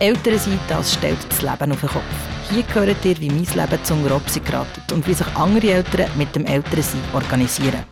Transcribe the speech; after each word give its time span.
Elternseite 0.00 0.76
als 0.76 0.94
stellt 0.94 1.18
das 1.28 1.42
Leben 1.42 1.72
auf 1.72 1.80
den 1.80 1.88
Kopf. 1.88 2.02
Hier 2.50 2.64
hört 2.72 3.04
ihr, 3.04 3.20
wie 3.20 3.28
mein 3.28 3.44
Leben 3.44 3.84
zum 3.84 4.06
Grobsi 4.06 4.38
geratet 4.40 4.92
und 4.92 5.06
wie 5.08 5.14
sich 5.14 5.26
andere 5.34 5.72
Eltern 5.72 6.10
mit 6.16 6.34
dem 6.36 6.46
Elternsein 6.46 7.00
organisieren. 7.12 7.84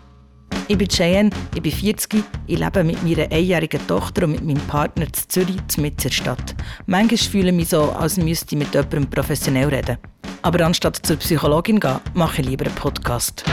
Ich 0.68 0.78
bin 0.78 0.88
Cheyenne, 0.88 1.30
ich 1.54 1.62
bin 1.62 1.72
40, 1.72 2.24
ich 2.46 2.58
lebe 2.58 2.84
mit 2.84 3.02
meiner 3.02 3.30
einjährigen 3.30 3.84
Tochter 3.88 4.24
und 4.24 4.32
mit 4.32 4.44
meinem 4.44 4.66
Partner 4.68 5.06
in 5.06 5.12
Zürich, 5.14 5.56
in 5.76 5.96
der 5.96 6.10
Stadt. 6.10 6.54
Manchmal 6.86 7.18
fühle 7.18 7.48
ich 7.48 7.54
mich 7.54 7.68
so, 7.70 7.90
als 7.92 8.16
müsste 8.16 8.54
ich 8.54 8.58
mit 8.60 8.72
jemandem 8.72 9.10
professionell 9.10 9.68
reden. 9.68 9.98
Aber 10.42 10.64
anstatt 10.64 11.04
zur 11.04 11.16
Psychologin 11.16 11.80
zu 11.80 11.88
gehen, 11.88 12.00
mache 12.14 12.40
ich 12.40 12.48
lieber 12.48 12.66
einen 12.66 12.74
Podcast. 12.76 13.44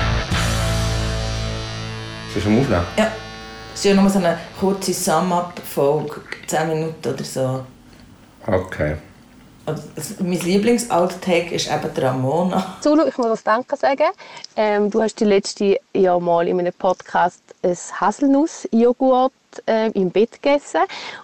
Bist 2.33 2.45
du 2.45 2.49
am 2.49 2.59
Aufnehmen? 2.59 2.83
Ja. 2.97 3.11
Es 3.73 3.79
ist 3.79 3.85
ja 3.85 3.95
nur 3.95 4.07
so 4.07 4.19
eine 4.19 4.37
kurze 4.59 4.93
Sum-Up-Folge, 4.93 6.21
10 6.45 6.67
Minuten 6.67 7.07
oder 7.07 7.23
so. 7.23 7.65
Okay. 8.47 8.97
Also, 9.65 9.81
mein 10.19 10.39
Lieblings-Outtake 10.39 11.55
ist 11.55 11.71
eben 11.71 11.93
die 11.95 12.01
Ramona. 12.01 12.75
Zulu, 12.81 13.05
ich 13.07 13.17
muss 13.17 13.27
das 13.27 13.43
Danke 13.43 13.77
sagen. 13.77 14.09
Ähm, 14.57 14.91
du 14.91 15.01
hast 15.01 15.19
die 15.21 15.25
letzte 15.25 15.79
Jahr 15.93 16.19
mal 16.19 16.45
in 16.49 16.57
meinem 16.57 16.73
Podcast 16.73 17.41
ein 17.61 17.77
Haselnuss-Joghurt 18.01 19.31
äh, 19.65 19.89
im 19.91 20.11
Bett 20.11 20.41
gegessen. 20.41 20.81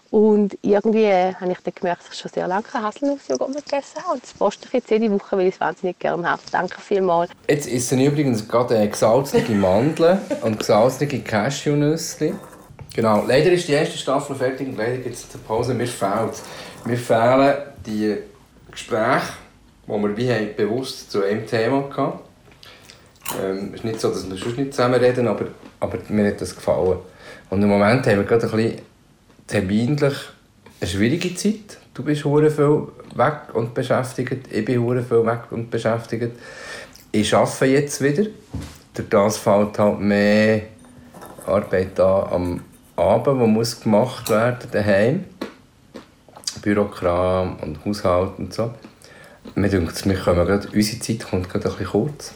Und 0.10 0.58
irgendwie 0.62 1.04
äh, 1.04 1.34
habe 1.34 1.52
ich 1.52 1.60
dann 1.60 1.74
gemerkt, 1.76 2.04
dass 2.06 2.14
ich 2.14 2.20
schon 2.20 2.32
sehr 2.32 2.48
lange 2.48 2.64
Haselnuss-Joghurt 2.72 3.50
mehr 3.50 3.62
gegessen 3.62 4.02
habe. 4.04 4.14
Und 4.14 4.24
das 4.24 4.34
poste 4.34 4.68
ich 4.68 4.74
jetzt 4.74 4.90
jede 4.90 5.12
Woche, 5.12 5.36
weil 5.36 5.48
ich 5.48 5.56
es 5.56 5.60
wahnsinnig 5.60 6.00
gerne 6.00 6.30
habe. 6.30 6.42
Danke 6.50 6.80
vielmals. 6.80 7.32
Jetzt 7.50 7.68
essen 7.68 8.00
übrigens 8.00 8.48
gerade 8.48 8.78
äh, 8.78 8.88
gesalzene 8.88 9.50
Mandeln 9.50 10.20
und 10.44 10.60
gesalzene 10.60 11.20
Cashewnüsse. 11.20 12.36
Genau, 12.94 13.24
leider 13.28 13.52
ist 13.52 13.68
die 13.68 13.74
erste 13.74 13.98
Staffel 13.98 14.36
fertig 14.36 14.68
und 14.68 14.78
leider 14.78 14.98
gibt 14.98 15.16
es 15.16 15.28
eine 15.34 15.44
Pause. 15.44 15.74
Mir 15.74 15.88
fehlt, 15.88 16.42
mir 16.86 16.98
fehlen 16.98 17.56
die 17.86 18.18
Gespräche, 18.72 19.34
die 19.86 19.92
wir 19.92 20.18
wie 20.18 20.32
haben, 20.32 20.56
bewusst 20.56 21.12
zu 21.12 21.24
einem 21.24 21.46
Thema 21.46 21.90
hatten. 21.96 22.20
Ähm, 23.42 23.70
es 23.70 23.80
ist 23.80 23.86
nicht 23.86 24.00
so, 24.00 24.10
dass 24.10 24.28
wir 24.30 24.38
sonst 24.38 24.58
nicht 24.58 24.74
zusammen 24.74 25.00
reden, 25.00 25.28
aber, 25.28 25.46
aber 25.80 25.98
mir 26.10 26.28
hat 26.28 26.42
das 26.42 26.56
gefallen. 26.56 26.98
Und 27.50 27.62
im 27.62 27.70
Moment 27.70 28.06
haben 28.08 28.18
wir 28.18 28.24
gerade 28.24 28.48
ein 28.48 28.52
bisschen 28.52 28.82
terminlich 29.46 30.16
eine 30.82 30.90
schwierige 30.90 31.36
Zeit. 31.36 31.78
Du 31.94 32.04
bist 32.04 32.26
hure 32.26 32.50
viel 32.50 32.88
weg 33.16 33.54
und 33.54 33.74
beschäftigt, 33.74 34.52
ich 34.52 34.66
bin 34.66 34.82
hure 34.82 35.04
viel 35.04 35.26
weg 35.26 35.52
und 35.52 35.70
beschäftigt. 35.70 36.32
Ich 37.12 37.36
arbeite 37.36 37.66
jetzt 37.66 38.02
wieder. 38.02 38.26
Durch 38.94 39.10
das 39.10 39.38
fällt 39.38 39.78
halt 39.78 40.00
mehr 40.00 40.62
Arbeit 41.46 42.00
an 42.00 42.30
am 42.32 42.62
Abend, 43.00 43.42
die 43.42 43.48
muss 43.48 43.80
gemacht 43.80 44.30
werden 44.30 44.70
daheim. 44.72 45.26
Bürokram 46.62 47.58
und 47.62 47.86
Haushalt 47.86 48.38
und 48.38 48.54
so. 48.54 48.74
Mir 49.56 49.70
denkt, 49.70 50.06
wir 50.06 50.18
kommen 50.18 50.46
gerade, 50.46 50.68
unsere 50.74 51.00
Zeit 51.00 51.24
kommt 51.30 51.50
gerade 51.50 51.70
ein 51.70 51.72
bisschen 51.72 51.88
kurz. 51.88 52.34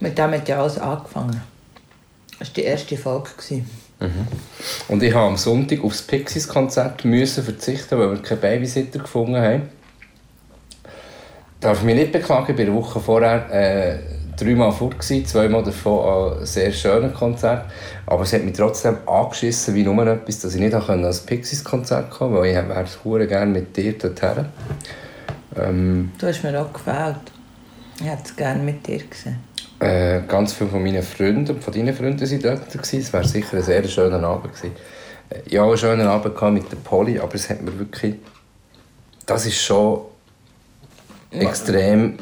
Mit 0.00 0.16
dem 0.16 0.30
hat 0.30 0.48
ja 0.48 0.60
alles 0.60 0.78
angefangen. 0.78 1.40
Das 2.38 2.48
war 2.48 2.54
die 2.54 2.62
erste 2.62 2.96
Folge. 2.96 3.30
Mhm. 4.00 4.28
Und 4.88 5.02
ich 5.02 5.12
musste 5.12 5.26
am 5.26 5.36
Sonntag 5.36 5.82
aufs 5.82 6.02
Pixies-Konzert 6.02 7.02
verzichten, 7.02 7.98
weil 7.98 8.12
wir 8.12 8.22
keinen 8.22 8.40
Babysitter 8.40 9.00
gefunden 9.00 9.36
haben. 9.36 9.68
Darf 11.60 11.78
ich 11.78 11.84
mich 11.84 11.96
nicht 11.96 12.12
beklagen, 12.12 12.52
ich 12.52 12.58
war 12.58 12.64
eine 12.64 12.74
Woche 12.74 13.00
vorher 13.00 13.50
äh, 13.50 13.98
dreimal 14.38 14.72
fort, 14.72 14.98
gewesen, 14.98 15.26
zweimal 15.26 15.62
davon 15.62 16.38
an 16.38 16.46
sehr 16.46 16.72
schönen 16.72 17.12
Konzert. 17.12 17.66
Aber 18.06 18.22
es 18.22 18.32
hat 18.32 18.44
mich 18.44 18.56
trotzdem 18.56 18.98
angeschissen 19.06 19.74
wie 19.74 19.82
nur 19.82 20.06
etwas, 20.06 20.40
dass 20.40 20.54
ich 20.54 20.60
nicht 20.60 20.74
an 20.74 21.02
das 21.02 21.20
Pixies-Konzert 21.20 22.10
kommen 22.10 22.36
weil 22.36 22.50
ich 22.50 23.04
wäre 23.04 23.26
gerne 23.26 23.52
mit 23.52 23.76
dir 23.76 23.96
dorthin. 23.98 24.46
Ähm, 25.56 26.12
du 26.18 26.26
hast 26.26 26.42
mir 26.42 26.60
auch 26.60 26.72
gefällt. 26.72 27.16
Ich 28.00 28.06
hätte 28.06 28.22
es 28.24 28.36
gerne 28.36 28.62
mit 28.62 28.86
dir 28.86 28.98
gesehen. 28.98 29.38
Äh, 29.80 30.22
ganz 30.26 30.52
viele 30.52 30.70
von 30.70 30.82
meinen 30.82 31.02
Freunden 31.02 31.48
und 31.48 31.62
von 31.62 31.72
deinen 31.72 31.94
Freunden 31.94 32.20
waren 32.20 32.42
dort. 32.42 32.92
Es 32.92 33.12
war 33.12 33.24
sicher 33.24 33.56
ein 33.56 33.62
sehr 33.62 33.84
schöner 33.84 34.22
Abend. 34.22 34.54
Gewesen. 34.54 34.72
Äh, 35.30 35.40
ich 35.46 35.58
hatte 35.58 35.68
einen 35.68 35.78
schönen 35.78 36.06
Abend 36.06 36.54
mit 36.54 36.70
der 36.70 36.76
Polly, 36.76 37.18
aber 37.18 37.34
es 37.34 37.50
hat 37.50 37.62
mir 37.62 37.76
wirklich... 37.78 38.16
Das 39.26 39.44
ist 39.44 39.60
schon 39.60 40.00
extrem 41.30 42.14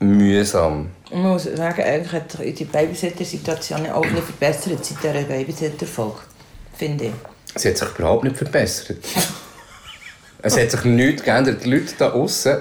mühsam. 0.00 0.90
Ich 1.10 1.16
muss 1.16 1.44
sagen, 1.44 1.82
eigentlich 1.82 2.12
hat 2.12 2.32
sich 2.32 2.54
die 2.54 2.64
Babysitter-Situation 2.64 3.88
auch 3.90 4.04
nicht 4.04 4.24
verbessert 4.24 4.84
seit 4.84 5.02
dieser 5.02 5.22
Babysitter-Folge, 5.22 6.18
finde 6.74 7.06
ich. 7.06 7.12
Sie 7.54 7.68
hat 7.68 7.78
sich 7.78 7.88
überhaupt 7.98 8.24
nicht 8.24 8.36
verbessert. 8.36 8.98
es 10.42 10.58
hat 10.58 10.70
sich 10.70 10.84
nichts 10.84 11.22
geändert. 11.22 11.64
Die 11.64 11.70
Leute 11.70 11.94
da 11.98 12.12
außen, 12.12 12.56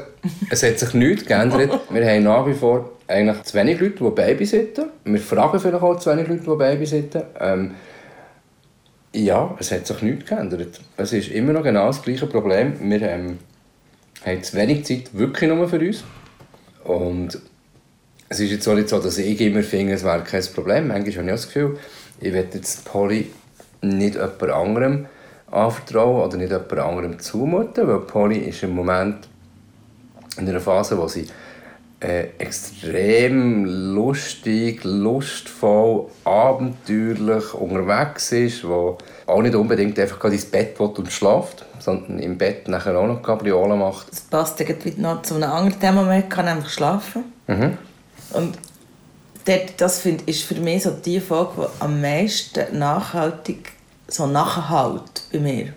es 0.49 0.63
hat 0.63 0.79
sich 0.79 0.93
nichts 0.93 1.25
geändert. 1.25 1.79
Wir 1.89 2.09
haben 2.09 2.23
nach 2.23 2.47
wie 2.47 2.53
vor 2.53 2.91
eigentlich 3.07 3.43
zu 3.43 3.53
wenig 3.55 3.79
Leute, 3.79 4.03
die 4.03 4.09
babysitten. 4.09 4.85
Wir 5.03 5.19
fragen 5.19 5.59
vielleicht 5.59 5.81
auch 5.81 5.99
zu 5.99 6.11
wenig 6.11 6.27
Leute, 6.27 6.43
die 6.43 6.55
babysitten. 6.55 7.23
Ähm, 7.39 7.75
ja, 9.13 9.55
es 9.59 9.71
hat 9.71 9.87
sich 9.87 10.01
nichts 10.01 10.29
geändert. 10.29 10.81
Es 10.97 11.13
ist 11.13 11.29
immer 11.29 11.53
noch 11.53 11.63
genau 11.63 11.87
das 11.87 12.01
gleiche 12.01 12.27
Problem. 12.27 12.73
Wir 12.81 13.01
ähm, 13.01 13.39
haben 14.25 14.43
zu 14.43 14.57
wenig 14.57 14.85
Zeit 14.85 15.09
wirklich 15.13 15.49
nur 15.49 15.67
für 15.69 15.79
uns. 15.79 16.03
Und 16.85 17.39
es 18.29 18.39
ist 18.39 18.51
jetzt 18.51 18.67
auch 18.67 18.75
nicht 18.75 18.89
so, 18.89 18.99
dass 18.99 19.17
ich 19.17 19.41
immer 19.41 19.63
finde, 19.63 19.93
es 19.93 20.03
wäre 20.03 20.23
kein 20.23 20.43
Problem. 20.53 20.87
Manchmal 20.87 21.15
habe 21.15 21.25
ich 21.25 21.31
das 21.31 21.47
Gefühl, 21.47 21.77
ich 22.21 22.31
werde 22.31 22.57
jetzt 22.57 22.85
Polly 22.85 23.31
nicht 23.81 24.15
jemand 24.15 24.43
anderem 24.43 25.05
anvertrauen 25.51 26.27
oder 26.27 26.37
nicht 26.37 26.51
jemand 26.51 26.79
anderem 26.79 27.19
zumuten, 27.19 27.87
weil 27.87 27.99
Polly 27.99 28.37
ist 28.37 28.63
im 28.63 28.71
Moment 28.71 29.27
in 30.37 30.47
einer 30.47 30.59
Phase, 30.59 30.97
wo 30.97 31.07
sie 31.07 31.27
äh, 31.99 32.27
extrem 32.37 33.65
lustig, 33.95 34.83
lustvoll, 34.83 36.07
abenteuerlich 36.23 37.53
unterwegs 37.53 38.31
ist, 38.31 38.67
wo 38.67 38.97
auch 39.25 39.41
nicht 39.41 39.55
unbedingt 39.55 39.97
einfach 39.99 40.23
ins 40.25 40.45
Bett 40.45 40.79
will 40.79 40.87
und 40.87 41.11
schläft, 41.11 41.65
sondern 41.79 42.19
im 42.19 42.37
Bett 42.37 42.67
nachher 42.67 42.97
auch 42.97 43.07
noch 43.07 43.23
Kabriolen 43.23 43.79
macht. 43.79 44.11
Das 44.11 44.21
passt 44.21 44.59
irgendwie 44.59 44.93
noch 44.99 45.21
zu 45.21 45.35
einem 45.35 45.51
anderen 45.51 45.79
Thema, 45.79 46.03
man 46.03 46.27
kann 46.29 46.47
einfach 46.47 46.69
schlafen. 46.69 47.23
Mhm. 47.47 47.77
Und 48.33 48.57
das 49.77 49.99
find, 49.99 50.23
ist 50.23 50.43
für 50.43 50.55
mich 50.55 50.83
so 50.83 50.91
die 50.91 51.19
Folge, 51.19 51.51
die 51.57 51.81
am 51.83 52.01
meisten 52.01 52.77
nachhaltig 52.77 53.71
so 54.07 54.27
nachhalt 54.27 55.23
bei 55.31 55.39
mir. 55.39 55.73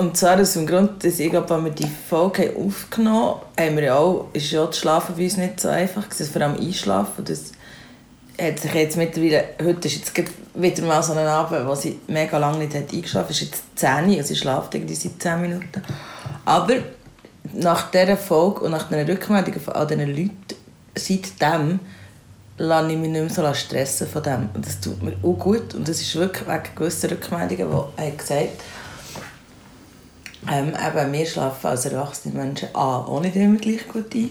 Und 0.00 0.16
zwar 0.16 0.40
aus 0.40 0.54
dem 0.54 0.66
Grund, 0.66 1.04
dass 1.04 1.18
ich 1.18 1.28
glaube, 1.28 1.50
wenn 1.50 1.66
wir 1.66 1.72
die 1.72 1.86
Folge 1.86 2.54
aufgenommen 2.56 3.34
haben, 3.58 3.86
haben 3.86 4.24
ist 4.32 4.50
ja 4.50 4.64
das 4.64 4.78
Schlafen 4.78 5.14
bei 5.14 5.24
uns 5.24 5.36
nicht 5.36 5.60
so 5.60 5.68
einfach 5.68 6.08
gewesen, 6.08 6.32
vor 6.32 6.40
allem 6.40 6.56
Einschlafen. 6.56 7.22
Das 7.22 7.52
hat 8.40 8.60
sich 8.60 8.72
jetzt 8.72 8.96
mittlerweile, 8.96 9.44
heute 9.62 9.88
ist 9.88 9.96
jetzt 9.98 10.32
wieder 10.54 10.86
mal 10.86 11.02
so 11.02 11.12
ein 11.12 11.18
Abend, 11.18 11.68
wo 11.68 11.74
sie 11.74 12.00
mega 12.06 12.38
lange 12.38 12.60
nicht 12.60 12.74
hat 12.74 12.90
eingeschlafen 12.90 13.28
hat. 13.28 13.30
Es 13.30 13.42
ist 13.42 13.50
jetzt 13.50 13.62
10 13.76 14.08
Uhr, 14.08 14.16
also 14.16 14.28
sie 14.28 14.36
schläft 14.36 14.74
irgendwie 14.74 14.94
seit 14.94 15.20
10 15.20 15.42
Minuten. 15.42 15.82
Aber 16.46 16.76
nach 17.52 17.90
dieser 17.90 18.16
Folge 18.16 18.60
und 18.60 18.70
nach 18.70 18.88
den 18.88 19.06
Rückmeldungen 19.06 19.60
von 19.60 19.74
all 19.74 19.86
diesen 19.86 20.08
Leuten, 20.08 20.32
seitdem 20.94 21.78
lasse 22.56 22.90
ich 22.90 22.96
mich 22.96 23.10
nicht 23.10 23.36
mehr 23.36 23.52
so 23.52 23.52
stressen 23.52 24.06
von 24.06 24.22
dem. 24.22 24.48
Und 24.54 24.64
das 24.64 24.80
tut 24.80 25.02
mir 25.02 25.12
auch 25.22 25.38
gut. 25.38 25.74
Und 25.74 25.86
das 25.86 26.00
ist 26.00 26.16
wirklich 26.16 26.48
wegen 26.48 26.74
gewisser 26.74 27.10
Rückmeldungen, 27.10 27.68
die 27.98 28.16
gesagt 28.16 28.62
ähm, 30.50 30.68
eben, 30.68 31.12
wir 31.12 31.26
schlafen 31.26 31.66
als 31.66 31.86
erwachsene 31.86 32.34
Menschen 32.34 32.68
A, 32.72 33.00
auch 33.00 33.20
nicht 33.20 33.36
immer 33.36 33.58
gleich 33.58 33.86
gut 33.88 34.14
ein. 34.14 34.30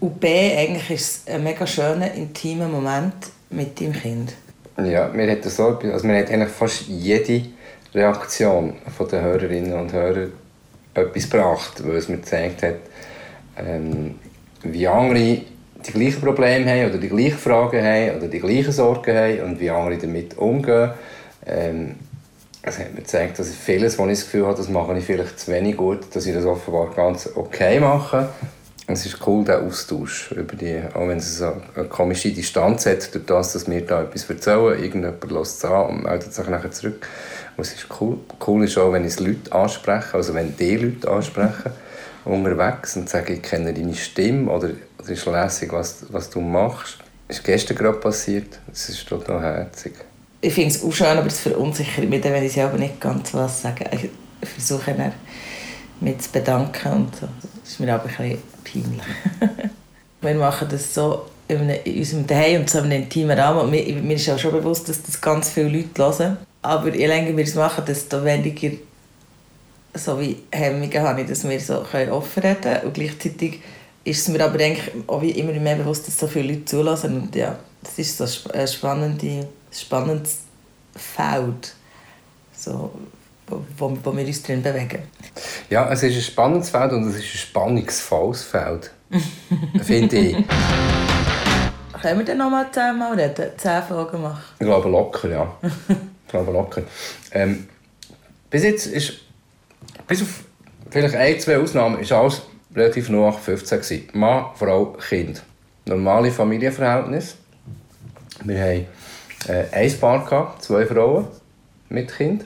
Und 0.00 0.20
B, 0.20 0.28
eigentlich 0.56 0.90
ist 0.90 1.26
es 1.28 1.34
ein 1.34 1.44
mega 1.44 1.66
schöner, 1.66 2.12
intimer 2.12 2.68
Moment 2.68 3.14
mit 3.50 3.80
deinem 3.80 3.92
Kind. 3.92 4.34
Ja, 4.78 5.08
mir 5.08 5.30
hat 5.30 5.44
das 5.44 5.56
so, 5.56 5.78
also 5.78 6.06
mir 6.06 6.18
hat 6.18 6.30
eigentlich 6.30 6.50
fast 6.50 6.88
jede 6.88 7.44
Reaktion 7.94 8.74
von 8.96 9.08
den 9.08 9.22
Hörerinnen 9.22 9.74
und 9.74 9.92
Hörern 9.92 10.32
etwas 10.94 11.30
gebracht, 11.30 11.86
weil 11.86 11.96
es 11.96 12.08
mir 12.08 12.16
gezeigt 12.16 12.62
hat, 12.62 12.76
ähm, 13.56 14.16
wie 14.62 14.88
andere 14.88 15.42
die 15.86 15.92
gleichen 15.92 16.20
Probleme 16.20 16.70
haben 16.70 16.90
oder 16.90 16.98
die 16.98 17.08
gleichen 17.08 17.38
Fragen 17.38 17.82
haben 17.82 18.16
oder 18.18 18.28
die 18.28 18.38
gleichen 18.38 18.72
Sorgen 18.72 19.16
haben 19.16 19.40
und 19.42 19.60
wie 19.60 19.70
andere 19.70 19.98
damit 19.98 20.38
umgehen. 20.38 20.90
Ähm, 21.46 21.96
es 22.62 22.78
hat 22.78 22.94
mir 22.94 23.00
gezeigt, 23.00 23.38
dass 23.38 23.50
ich 23.50 23.56
vieles, 23.56 23.98
wo 23.98 24.04
ich 24.06 24.18
das 24.18 24.24
Gefühl 24.24 24.46
habe, 24.46 24.56
das 24.56 24.68
mache 24.68 24.96
ich 24.96 25.04
vielleicht 25.04 25.38
zu 25.38 25.50
wenig 25.50 25.76
gut, 25.76 26.14
dass 26.14 26.26
ich 26.26 26.34
das 26.34 26.44
offenbar 26.44 26.90
ganz 26.94 27.28
okay 27.34 27.80
mache. 27.80 28.28
Es 28.86 29.06
ist 29.06 29.26
cool, 29.26 29.44
der 29.44 29.62
Austausch 29.62 30.32
über 30.32 30.54
die, 30.54 30.80
auch 30.92 31.08
wenn 31.08 31.18
es 31.18 31.40
eine, 31.40 31.62
eine 31.74 31.84
komische 31.86 32.30
Distanz 32.30 32.86
hat, 32.86 33.14
durch 33.14 33.24
das, 33.26 33.52
dass 33.52 33.68
wir 33.68 33.80
da 33.84 34.02
etwas 34.02 34.28
erzählen, 34.28 34.80
irgendjemand 34.80 35.30
lässt 35.30 35.58
es 35.58 35.64
an 35.64 35.86
und 35.86 36.02
meldet 36.04 36.34
sich 36.34 36.48
nachher 36.48 36.70
zurück. 36.70 37.06
Und 37.56 37.66
es 37.66 37.74
ist 37.74 37.86
cool. 38.00 38.18
Cool 38.44 38.64
ist 38.64 38.78
auch, 38.78 38.92
wenn 38.92 39.04
ich 39.04 39.18
Leute 39.18 39.52
anspreche, 39.52 40.14
also 40.14 40.34
wenn 40.34 40.56
die 40.56 40.76
Leute 40.76 41.10
ansprechen, 41.10 41.72
unterwegs 42.24 42.96
und 42.96 43.08
sagen, 43.08 43.32
ich 43.32 43.42
kenne 43.42 43.72
deine 43.72 43.94
Stimme 43.94 44.50
oder 44.50 44.70
es 45.00 45.08
ist 45.08 45.26
lässig, 45.26 45.72
was, 45.72 46.04
was 46.10 46.30
du 46.30 46.40
machst. 46.40 46.98
Das 47.28 47.38
ist 47.38 47.44
gestern 47.44 47.76
gerade 47.76 47.98
passiert. 47.98 48.60
Es 48.72 48.88
ist 48.88 49.08
total 49.08 49.42
herzig. 49.42 49.94
Ich 50.44 50.52
finde 50.52 50.74
es 50.74 50.82
auch 50.82 50.92
schön, 50.92 51.06
aber 51.06 51.28
es 51.28 51.40
verunsichert 51.40 52.10
mich, 52.10 52.22
wenn 52.24 52.42
ich 52.42 52.52
selber 52.52 52.76
nicht 52.76 53.00
ganz 53.00 53.32
was 53.32 53.62
sage. 53.62 53.84
versuche 54.42 54.92
dann 54.92 55.12
mich 56.00 56.18
zu 56.18 56.30
bedanken 56.30 56.92
und 56.92 57.16
so. 57.16 57.28
Das 57.62 57.70
ist 57.70 57.80
mir 57.80 57.94
aber 57.94 58.04
ein 58.18 58.38
bisschen 58.64 58.82
peinlich. 58.84 59.02
wir 60.20 60.34
machen 60.34 60.68
das 60.68 60.92
so 60.92 61.26
in, 61.46 61.60
unserem 61.96 62.26
Zuhause 62.26 62.58
und 62.58 62.70
so 62.70 62.78
einem 62.78 62.92
intimen 62.92 63.38
Rahmen. 63.38 63.70
Mir, 63.70 63.94
mir 64.02 64.16
ist 64.16 64.28
auch 64.28 64.38
schon 64.38 64.52
bewusst, 64.52 64.88
dass 64.88 65.02
das 65.02 65.20
ganz 65.20 65.50
viele 65.50 65.68
Leute 65.68 66.02
hören. 66.02 66.36
Aber 66.62 66.94
je 66.94 67.06
länger 67.06 67.36
wir 67.36 67.44
es 67.44 67.54
machen, 67.54 67.84
desto 67.86 68.24
weniger 68.24 68.76
so 69.94 70.18
wie 70.18 70.38
Hemmungen 70.50 71.02
habe 71.02 71.20
ich, 71.20 71.28
dass 71.28 71.48
wir 71.48 71.60
so 71.60 71.82
offen 71.82 72.42
reden 72.42 72.60
können. 72.60 72.80
Und 72.84 72.94
gleichzeitig 72.94 73.60
ist 74.04 74.22
es 74.22 74.28
mir 74.28 74.44
aber 74.44 74.58
eigentlich 74.58 74.90
auch 75.06 75.22
wie 75.22 75.32
immer 75.32 75.52
mehr 75.52 75.76
bewusst, 75.76 76.08
dass 76.08 76.18
so 76.18 76.26
viele 76.26 76.54
Leute 76.54 76.64
zulassen. 76.64 77.20
Und 77.20 77.36
ja, 77.36 77.58
das 77.82 77.98
ist 77.98 78.16
so 78.16 78.50
ein 78.52 78.66
spannende, 78.66 79.46
spannendes 79.80 80.40
Feld, 80.94 81.74
so, 82.54 82.92
wo, 83.46 83.96
wo 84.02 84.16
wir 84.16 84.26
uns 84.26 84.42
drin 84.42 84.62
bewegen. 84.62 85.02
Ja, 85.70 85.90
es 85.90 86.02
ist 86.02 86.16
ein 86.16 86.22
spannendes 86.22 86.70
Feld 86.70 86.92
und 86.92 87.08
es 87.08 87.16
ist 87.16 87.34
ein 87.34 87.38
spannungsvolles 87.38 88.42
Feld, 88.44 88.90
finde 89.82 90.16
ich. 90.16 90.36
Können 92.00 92.18
wir 92.18 92.24
dann 92.24 92.38
noch 92.38 92.50
mal 92.50 92.66
zehnmal 92.72 93.18
reden? 93.18 93.50
Zehn 93.56 93.82
Folgen 93.82 94.22
machen? 94.22 94.42
Ich 94.58 94.66
glaube 94.66 94.88
locker, 94.88 95.28
ja. 95.28 95.56
ich 95.62 96.28
glaube 96.28 96.52
locker. 96.52 96.82
Ähm, 97.30 97.68
bis 98.50 98.64
jetzt 98.64 98.86
ist, 98.86 99.12
bis 100.08 100.22
auf 100.22 100.44
vielleicht 100.90 101.14
ein, 101.14 101.40
zwei 101.40 101.58
Ausnahmen, 101.58 102.00
ist 102.00 102.12
alles 102.12 102.42
relativ 102.74 103.08
nach 103.08 103.38
15 103.38 103.80
gewesen. 103.80 104.08
Mann, 104.14 104.46
Frau, 104.54 104.86
Kind. 105.08 105.42
Normale 105.86 106.30
Familienverhältnis. 106.30 107.36
Wir 108.44 108.62
haben 108.62 108.86
äh, 109.48 109.64
ein 109.72 109.98
Paar, 109.98 110.24
gehabt, 110.24 110.62
zwei 110.62 110.86
Frauen 110.86 111.26
mit 111.88 112.14
Kind. 112.14 112.44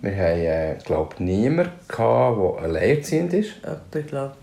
Wir 0.00 0.12
haben, 0.12 0.40
äh, 0.40 0.76
glaube 0.84 1.22
niemanden, 1.22 1.72
gehabt, 1.88 2.38
der 2.38 2.64
alleinerziehend 2.64 3.32
ist. 3.32 3.54
Jemand, 3.62 4.08
glaube 4.08 4.34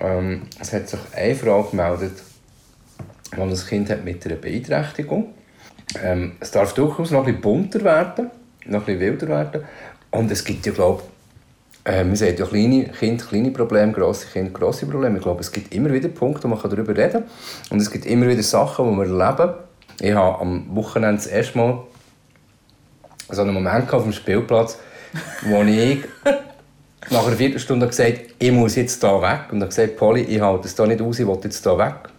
ähm, 0.00 0.42
Es 0.60 0.72
hat 0.72 0.88
sich 0.88 1.00
eine 1.14 1.34
Frau 1.34 1.62
gemeldet, 1.62 2.12
die 3.34 3.40
ein 3.40 3.54
Kind 3.54 3.90
hat 3.90 4.04
mit 4.04 4.24
einer 4.26 4.36
Beeinträchtigung 4.36 5.34
ähm, 6.02 6.32
Es 6.40 6.50
darf 6.50 6.74
durchaus 6.74 7.10
noch 7.10 7.20
ein 7.20 7.26
bisschen 7.26 7.40
bunter 7.40 7.84
werden, 7.84 8.30
noch 8.66 8.80
ein 8.80 8.84
bisschen 8.84 9.00
wilder 9.00 9.28
werden. 9.28 9.64
Und 10.10 10.30
es 10.30 10.44
gibt 10.44 10.66
ja, 10.66 10.72
glaube 10.72 11.02
äh, 11.86 12.02
man 12.02 12.16
sieht 12.16 12.38
ja 12.38 12.46
kleine 12.46 12.88
Kinder, 12.88 13.24
kleine 13.24 13.52
Probleme, 13.52 13.92
grosse 13.92 14.26
Kinder, 14.26 14.50
grosse 14.50 14.86
Probleme. 14.86 15.18
Ich 15.18 15.22
glaube, 15.22 15.40
es 15.40 15.52
gibt 15.52 15.72
immer 15.72 15.92
wieder 15.92 16.08
Punkte, 16.08 16.44
wo 16.44 16.48
man 16.48 16.60
darüber 16.60 16.96
reden 16.96 17.12
kann. 17.12 17.24
Und 17.70 17.80
es 17.80 17.90
gibt 17.90 18.06
immer 18.06 18.26
wieder 18.26 18.42
Sachen, 18.42 18.90
die 18.90 18.96
wir 18.96 19.04
erleben. 19.06 19.54
Ich 20.00 20.12
habe 20.12 20.40
am 20.40 20.74
Wochenende 20.74 21.16
das 21.16 21.26
erste 21.26 21.58
Mal 21.58 21.82
so 23.28 23.42
einen 23.42 23.54
Moment 23.54 23.92
auf 23.92 24.02
dem 24.02 24.12
Spielplatz, 24.12 24.78
wo 25.42 25.62
ich 25.62 26.00
nach 27.10 27.26
einer 27.26 27.36
Viertelstunde 27.36 27.86
gesagt 27.86 28.18
habe, 28.18 28.28
ich 28.38 28.52
muss 28.52 28.76
jetzt 28.76 29.00
hier 29.00 29.22
weg. 29.22 29.52
Und 29.52 29.60
dann 29.60 29.68
gesagt, 29.68 29.96
Polly, 29.96 30.22
ich 30.22 30.40
halte 30.40 30.66
es 30.66 30.76
hier 30.76 30.86
nicht 30.86 31.00
aus, 31.00 31.18
ich 31.18 31.26
will 31.26 31.38
jetzt 31.42 31.62
hier 31.62 31.78
weg. 31.78 32.10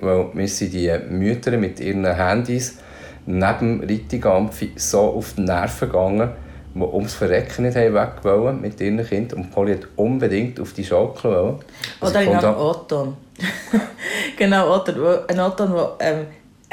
Weil 0.00 0.26
mir 0.32 0.48
sind 0.48 0.72
die 0.72 0.92
Mütter 1.10 1.56
mit 1.56 1.78
ihren 1.80 2.04
Handys 2.04 2.78
neben 3.26 3.80
Rittigampfi 3.84 4.72
so 4.76 5.00
auf 5.00 5.34
die 5.34 5.42
Nerven 5.42 5.88
gegangen, 5.88 6.30
die 6.74 6.80
ums 6.80 7.14
Verrecken 7.14 7.66
nicht 7.66 7.76
weg 7.76 8.12
wollen 8.22 8.60
mit 8.60 8.80
ihren 8.80 9.06
Kindern. 9.06 9.40
Und 9.40 9.50
Polly 9.52 9.74
hat 9.74 9.86
unbedingt 9.96 10.58
auf 10.58 10.72
die 10.72 10.84
Schaukel 10.84 11.30
wollen. 11.30 11.58
Also 12.00 12.18
Oder 12.18 12.22
in 12.22 12.36
einem 12.36 12.56
Oton. 12.56 13.16
genau, 14.36 14.74
Oton. 14.74 15.18
Ein 15.28 15.40
Oton, 15.40 15.72
der 16.00 16.26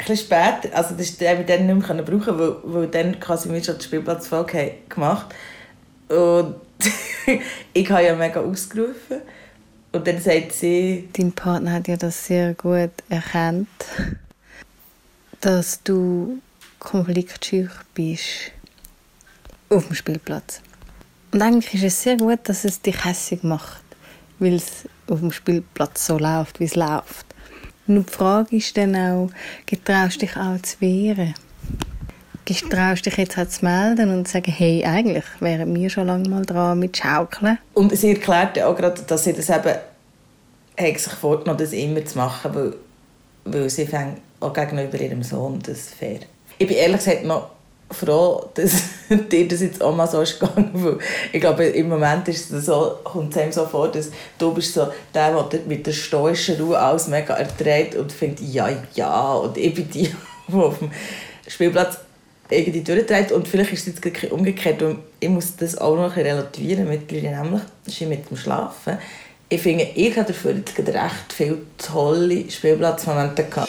bisschen 0.06 0.26
spät, 0.26 0.72
also 0.72 0.94
das 0.94 1.16
den 1.16 1.38
wir 1.38 1.44
dann 1.44 1.66
nicht 1.66 1.88
mehr 1.88 2.02
brauchen 2.02 2.38
weil, 2.38 2.56
weil 2.64 2.86
dann 2.88 3.18
quasi 3.20 3.50
wir 3.50 3.62
schon 3.62 3.78
die 3.78 3.84
Spielplatzfolge 3.84 4.74
gemacht 4.88 5.34
Und 6.08 6.56
ich 7.72 7.90
habe 7.90 8.04
ja 8.04 8.14
mega 8.14 8.40
ausgerufen. 8.40 9.22
Und 9.92 10.06
dann 10.06 10.20
sagt 10.20 10.52
sie... 10.52 11.08
Dein 11.12 11.32
Partner 11.32 11.72
hat 11.72 11.88
ja 11.88 11.96
das 11.96 12.26
sehr 12.26 12.54
gut 12.54 12.90
erkannt, 13.08 13.68
dass 15.40 15.82
du 15.82 16.40
konfliktscheu 16.78 17.66
bist 17.94 18.52
auf 19.68 19.86
dem 19.86 19.94
Spielplatz. 19.94 20.60
Und 21.32 21.42
eigentlich 21.42 21.74
ist 21.74 21.84
es 21.84 22.02
sehr 22.02 22.16
gut, 22.16 22.40
dass 22.44 22.64
es 22.64 22.80
dich 22.80 23.04
hässlich 23.04 23.42
macht, 23.42 23.82
weil 24.38 24.54
es 24.54 24.88
auf 25.08 25.20
dem 25.20 25.32
Spielplatz 25.32 26.06
so 26.06 26.18
läuft, 26.18 26.60
wie 26.60 26.64
es 26.64 26.74
läuft. 26.74 27.26
Und 27.86 28.08
die 28.08 28.12
Frage 28.12 28.56
ist 28.56 28.76
dann 28.76 28.94
auch, 28.94 29.30
getraust 29.66 30.16
du 30.16 30.26
dich 30.26 30.36
auch 30.36 30.60
zu 30.62 30.80
wehren? 30.80 31.34
Getraust 32.44 33.06
du 33.06 33.10
dich 33.10 33.18
jetzt 33.18 33.38
auch 33.38 33.48
zu 33.48 33.64
melden 33.64 34.10
und 34.10 34.26
zu 34.26 34.34
sagen, 34.34 34.52
hey, 34.52 34.84
eigentlich 34.84 35.24
wären 35.40 35.74
wir 35.74 35.90
schon 35.90 36.06
lange 36.06 36.28
mal 36.28 36.44
dran 36.44 36.78
mit 36.78 36.96
Schaukeln? 36.96 37.58
Und 37.74 37.96
sie 37.96 38.10
erklärte 38.10 38.66
auch 38.66 38.76
gerade, 38.76 39.02
dass 39.02 39.24
sie 39.24 39.32
das 39.32 39.48
eben 39.50 40.98
sich 40.98 41.12
vorgenommen 41.12 41.58
das 41.58 41.72
immer 41.72 42.04
zu 42.04 42.18
machen, 42.18 42.54
weil, 42.54 42.74
weil 43.44 43.70
sie 43.70 43.86
fängt 43.86 44.18
auch 44.40 44.52
gegenüber 44.52 45.00
ihrem 45.00 45.22
Sohn 45.22 45.60
das 45.64 45.88
fair. 45.90 46.20
Ich 46.58 46.66
bin 46.66 46.76
ehrlich 46.76 46.98
gesagt 46.98 47.24
noch 47.24 47.50
froh, 47.90 48.48
dass 48.54 48.72
dir 49.30 49.48
das 49.48 49.60
jetzt 49.60 49.82
auch 49.82 49.94
mal 49.94 50.06
so 50.06 50.20
ist 50.22 50.38
gegangen, 50.38 50.70
weil 50.74 50.98
ich 51.32 51.40
glaube, 51.40 51.64
im 51.64 51.88
Moment 51.88 52.28
ist 52.28 52.50
es 52.50 52.66
so, 52.66 52.98
kommt 53.04 53.34
es 53.34 53.42
einem 53.42 53.52
so 53.52 53.66
vor, 53.66 53.88
dass 53.88 54.10
du 54.38 54.52
bist 54.54 54.74
so 54.74 54.88
der, 55.14 55.42
der 55.42 55.60
mit 55.66 55.86
der 55.86 55.92
stoischen 55.92 56.60
Ruhe 56.60 56.78
alles 56.78 57.08
mega 57.08 57.34
erträgt 57.34 57.96
und 57.96 58.12
findet, 58.12 58.40
ja, 58.40 58.68
ja, 58.94 59.32
und 59.34 59.56
ich 59.56 59.74
bin 59.74 59.90
die, 59.90 60.10
die 60.48 60.54
auf 60.54 60.78
dem 60.78 60.90
Spielplatz 61.46 61.98
irgendwie 62.48 62.82
durchdreht 62.82 63.32
und 63.32 63.46
vielleicht 63.46 63.72
ist 63.72 63.86
es 63.86 64.02
jetzt 64.04 64.32
umgekehrt 64.32 64.82
und 64.82 64.98
ich 65.20 65.28
muss 65.28 65.56
das 65.56 65.78
auch 65.78 65.96
noch 65.96 66.16
relativieren 66.16 66.88
mittlerweile, 66.88 67.42
nämlich 67.42 67.62
das 67.84 67.94
ist 67.94 68.08
mit 68.08 68.28
dem 68.28 68.36
Schlafen. 68.36 68.98
Ich 69.48 69.60
finde, 69.60 69.88
ich 69.94 70.16
habe 70.16 70.32
dafür 70.32 70.52
jetzt 70.52 70.78
recht 70.78 71.32
viele 71.32 71.58
tolle 71.76 72.48
Spielplatzmomente 72.50 73.44
gehabt 73.44 73.68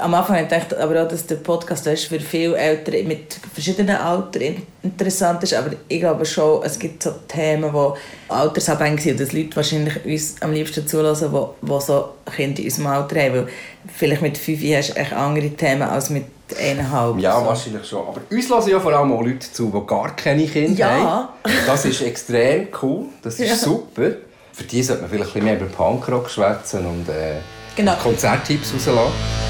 am 0.00 0.14
Anfang 0.14 0.36
habe 0.36 0.44
ich 0.44 0.50
gedacht, 0.50 0.74
aber 0.74 1.02
auch, 1.02 1.08
dass 1.08 1.26
der 1.26 1.36
Podcast 1.36 1.86
ist 1.86 2.06
für 2.06 2.20
viele 2.20 2.56
Eltern 2.56 3.06
mit 3.06 3.38
verschiedenen 3.52 3.96
Altern 3.96 4.62
interessant 4.82 5.42
ist. 5.42 5.54
Aber 5.54 5.70
ich 5.88 6.00
glaube 6.00 6.24
schon, 6.24 6.62
es 6.62 6.78
gibt 6.78 7.02
so 7.02 7.12
Themen, 7.28 7.72
die 7.72 8.32
altersabhängig 8.32 9.02
sind 9.02 9.12
und 9.12 9.20
dass 9.20 9.32
Leute 9.32 9.56
wahrscheinlich 9.56 10.04
uns 10.04 10.36
am 10.40 10.52
liebsten 10.52 10.86
zulassen, 10.86 11.30
die, 11.32 11.66
die 11.66 11.80
so 11.80 12.08
Kinder 12.34 12.58
in 12.60 12.64
unserem 12.66 12.86
Alter 12.86 13.20
haben. 13.20 13.34
Weil 13.34 13.48
vielleicht 13.94 14.22
mit 14.22 14.38
fünf 14.38 14.60
hast 14.62 14.90
du 14.90 14.96
echt 14.96 15.12
andere 15.12 15.50
Themen 15.50 15.82
als 15.82 16.10
mit 16.10 16.24
eineinhalb. 16.60 17.18
Ja, 17.18 17.38
so. 17.38 17.46
wahrscheinlich 17.46 17.86
schon. 17.86 18.06
Aber 18.06 18.20
uns 18.30 18.48
lassen 18.48 18.70
ja 18.70 18.80
vor 18.80 18.92
allem 18.92 19.12
auch 19.12 19.22
Leute 19.22 19.50
zu, 19.52 19.70
die 19.70 19.86
gar 19.86 20.14
keine 20.14 20.46
Kinder 20.46 20.78
ja. 20.78 20.88
haben. 20.88 21.28
Das 21.66 21.84
ist 21.84 22.02
extrem 22.02 22.68
cool. 22.82 23.06
Das 23.22 23.38
ist 23.38 23.48
ja. 23.48 23.56
super. 23.56 24.12
Für 24.52 24.64
die 24.64 24.82
sollte 24.82 25.02
man 25.02 25.10
vielleicht 25.10 25.30
ein 25.30 25.42
bisschen 25.42 25.44
mehr 25.44 25.56
über 25.60 25.66
Punkrock 25.66 26.30
schwätzen 26.30 26.86
und 26.86 27.08
äh, 27.08 27.40
genau. 27.76 27.94
Konzerttipps 27.96 28.72
rauslassen. 28.72 29.45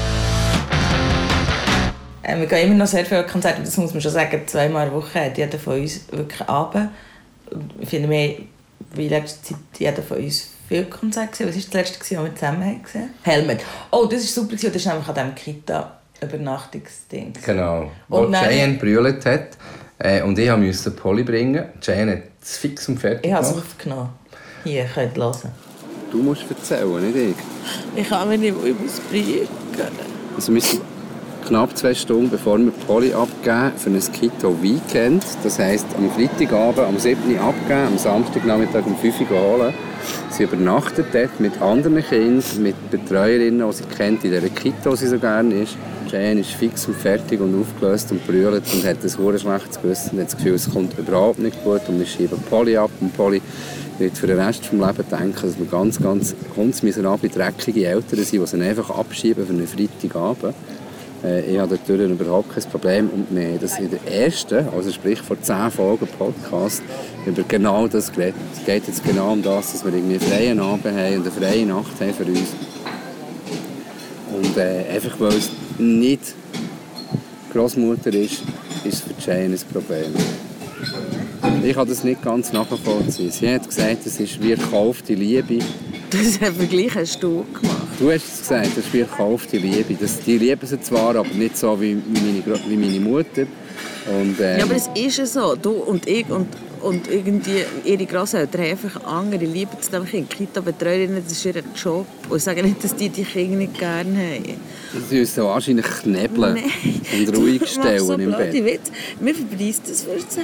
Äh, 2.27 2.39
wir 2.39 2.45
gehen 2.45 2.67
immer 2.67 2.75
noch 2.75 2.87
sehr 2.87 3.05
viele 3.05 3.25
Konzerte, 3.25 3.61
das 3.61 3.77
muss 3.77 3.93
man 3.93 4.01
schon 4.01 4.11
sagen, 4.11 4.41
zweimal 4.45 4.87
in 4.87 4.93
der 4.93 5.01
Woche 5.01 5.25
hat 5.25 5.37
jeder 5.37 5.57
von 5.57 5.79
uns 5.79 6.01
wirklich 6.11 6.47
Abend. 6.47 6.89
Ich 7.79 7.89
finde, 7.89 8.09
wir 8.09 8.39
wie 8.93 9.07
letzte 9.07 9.41
Zeit 9.41 9.59
jeder 9.77 10.03
von 10.03 10.17
uns 10.17 10.49
viele 10.67 10.85
Konzerte 10.85 11.31
gesehen. 11.31 11.47
Was 11.47 11.55
war 11.55 11.63
das 11.63 11.73
letzte, 11.73 11.99
das 11.99 12.11
wir 12.11 12.35
zusammen 12.35 12.61
haben 12.61 12.83
gesehen 12.83 13.09
Helmet. 13.23 13.61
Oh, 13.91 14.05
das 14.05 14.21
war 14.21 14.43
super, 14.43 14.55
das 14.55 14.85
war 14.85 14.93
nämlich 14.93 15.07
an 15.09 15.15
diesem 15.15 15.35
Kita-Übernachtungsding. 15.35 17.33
Genau, 17.45 17.91
wo 18.09 18.17
und 18.17 18.35
Cheyenne 18.35 18.73
brüllt 18.77 19.25
hat. 19.25 19.57
Äh, 19.99 20.21
und 20.21 20.37
ich 20.37 20.55
musste 20.55 20.91
Polly 20.91 21.23
bringen. 21.23 21.65
Cheyenne 21.81 22.11
hat 22.11 22.23
es 22.41 22.57
fix 22.57 22.87
und 22.89 22.99
fertig 22.99 23.25
Ich 23.25 23.33
habe 23.33 23.45
es 23.45 23.53
aufgenommen. 23.53 24.09
Hier, 24.63 24.85
könnt 24.85 25.17
ihr 25.17 25.23
hören. 25.23 25.51
Du 26.11 26.17
musst 26.21 26.43
erzählen, 26.49 27.11
nicht 27.11 27.35
ich. 27.95 28.01
Ich 28.01 28.09
kann 28.09 28.27
mir 28.27 28.37
nicht 28.37 28.55
mehr 28.61 28.73
ausbringen. 28.85 29.47
Also 30.35 30.51
knapp 31.47 31.77
zwei 31.77 31.93
Stunden, 31.93 32.29
bevor 32.29 32.59
wir 32.59 32.71
Polly 32.71 33.13
abgeben 33.13 33.71
für 33.77 33.89
ein 33.89 34.11
Kito 34.11 34.61
Weekend. 34.61 35.23
Das 35.43 35.57
heisst, 35.59 35.85
am 35.97 36.09
Freitagabend 36.11 36.79
am 36.79 36.99
7. 36.99 37.19
Uhr 37.33 37.41
abgeben, 37.41 37.87
am 37.87 37.97
Samstagnachmittag 37.97 38.85
um 38.85 38.97
5 38.97 39.21
Uhr 39.21 39.39
holen. 39.39 39.73
Sie 40.29 40.43
übernachtet 40.43 41.07
dort 41.13 41.39
mit 41.39 41.61
anderen 41.61 42.03
Kindern, 42.03 42.43
mit 42.61 42.91
Betreuerinnen, 42.91 43.65
die 43.65 43.75
sie 43.75 43.83
kennt, 43.85 44.25
in 44.25 44.31
dieser 44.31 44.49
Kita, 44.49 44.89
die 44.89 44.97
sie 44.97 45.07
so 45.07 45.19
gerne 45.19 45.61
ist. 45.61 45.77
Jane 46.11 46.41
ist 46.41 46.51
fix 46.51 46.85
und 46.87 46.97
fertig 46.97 47.39
und 47.39 47.59
aufgelöst 47.59 48.11
und 48.11 48.25
brüllt 48.27 48.63
und 48.73 48.85
hat 48.85 48.97
ein 49.01 49.09
sehr 49.09 49.39
schlechtes 49.39 49.81
Gewissen 49.81 50.11
und 50.11 50.19
hat 50.19 50.27
das 50.27 50.37
Gefühl, 50.37 50.53
es 50.53 50.69
kommt 50.69 50.97
überhaupt 50.99 51.39
nicht 51.39 51.63
gut 51.63 51.81
und 51.87 51.99
wir 51.99 52.05
schieben 52.05 52.39
Polly 52.49 52.77
ab 52.77 52.91
und 52.99 53.15
Polly 53.15 53.41
wird 53.99 54.17
für 54.17 54.27
den 54.27 54.39
Rest 54.39 54.63
des 54.63 54.71
Lebens 54.71 55.09
denken, 55.09 55.41
dass 55.41 55.57
wir 55.57 55.65
ganz, 55.65 55.99
ganz 55.99 56.35
hundsmiserable, 56.55 57.29
dreckige 57.29 57.87
Eltern 57.87 58.23
sind, 58.23 58.41
die 58.41 58.45
sie 58.45 58.61
einfach 58.61 58.89
abschieben 58.89 59.45
für 59.45 59.53
einen 59.53 59.67
Freitagabend. 59.67 60.53
Äh, 61.23 61.51
ich 61.51 61.59
habe 61.59 61.75
natürlich 61.75 62.09
überhaupt 62.09 62.53
kein 62.53 62.63
Problem. 62.63 63.09
Und 63.09 63.27
wir 63.35 63.45
haben 63.45 63.59
in 63.79 63.91
der 63.91 64.25
ersten, 64.25 64.67
also 64.69 64.91
sprich 64.91 65.19
vor 65.19 65.41
zehn 65.41 65.71
Folgen 65.71 66.07
Podcast, 66.17 66.83
über 67.25 67.43
genau 67.43 67.87
das 67.87 68.11
geredet. 68.11 68.35
Es 68.55 68.65
geht 68.65 68.87
jetzt 68.87 69.03
genau 69.03 69.33
um 69.33 69.41
das, 69.41 69.73
dass 69.73 69.85
wir 69.85 69.93
irgendwie 69.93 70.15
einen 70.15 70.29
freien 70.29 70.59
Abend 70.59 70.85
haben 70.85 71.17
und 71.17 71.21
eine 71.21 71.31
freie 71.31 71.65
Nacht 71.65 71.99
haben 71.99 72.13
für 72.13 72.25
uns. 72.25 72.53
Und 74.33 74.57
äh, 74.57 74.85
einfach 74.93 75.19
weil 75.19 75.33
es 75.33 75.49
nicht 75.77 76.35
Großmutter 77.53 78.13
ist, 78.13 78.43
ist 78.83 78.93
es 78.93 79.01
für 79.01 79.31
Jane 79.31 79.55
ein 79.55 79.59
Problem. 79.71 80.13
Ich 81.63 81.73
kann 81.73 81.87
das 81.87 82.03
nicht 82.03 82.21
ganz 82.21 82.53
nachvollziehen. 82.53 83.31
Sie 83.31 83.49
hat 83.53 83.67
gesagt, 83.67 84.05
es 84.05 84.19
ist 84.19 84.41
wie 84.41 84.49
gekaufte 84.49 85.13
Liebe. 85.13 85.59
Das 86.11 86.37
Vergleich 86.37 86.95
hast 86.95 87.23
du 87.23 87.45
gemacht. 87.53 87.86
Du 87.99 88.11
hast 88.11 88.27
es 88.27 88.39
gesagt, 88.41 88.67
das 88.67 88.85
ist 88.85 88.93
wie 88.93 88.99
gekaufte 88.99 89.57
Liebe. 89.57 89.95
Das, 89.99 90.19
die 90.19 90.37
lieben 90.37 90.67
sie 90.67 90.79
zwar, 90.79 91.15
aber 91.15 91.29
nicht 91.29 91.57
so 91.57 91.81
wie 91.81 91.95
meine, 91.95 92.43
wie 92.67 92.77
meine 92.77 92.99
Mutter. 92.99 93.47
Und, 94.05 94.39
ähm, 94.39 94.59
ja, 94.59 94.63
aber 94.65 94.75
es 94.75 94.87
ist 94.93 95.17
ja 95.17 95.25
so. 95.25 95.55
Du 95.55 95.71
und 95.71 96.07
ich 96.07 96.29
und, 96.29 96.47
und 96.83 97.09
irgendwie 97.09 97.63
ihre 97.85 98.05
Grosseltern 98.05 98.61
haben 98.61 98.69
einfach 98.69 99.03
andere 99.03 99.45
Liebe 99.45 99.79
zu 99.79 99.89
dem 99.89 100.05
Kind. 100.05 100.29
Kita-Betreuerinnen, 100.29 101.23
das 101.23 101.31
ist 101.31 101.45
ihr 101.45 101.63
Job. 101.75 102.05
Und 102.29 102.37
ich 102.37 102.43
sage 102.43 102.61
nicht, 102.61 102.83
dass 102.83 102.95
die 102.95 103.09
die 103.09 103.23
Kinder 103.23 103.57
nicht 103.57 103.79
gerne 103.79 104.15
haben. 104.15 104.59
Sie 105.09 105.15
müssen 105.17 105.43
wahrscheinlich 105.43 105.85
knebeln 105.85 106.53
Nein. 106.53 107.27
und 107.27 107.35
ruhig 107.37 107.67
stellen 107.67 107.99
so 107.99 108.13
im 108.13 108.31
Bett. 108.31 108.53
Witz. 108.53 108.91
Mir 109.19 109.33
verbreist 109.33 109.89
das 109.89 110.03
für 110.03 110.11
das 110.11 110.37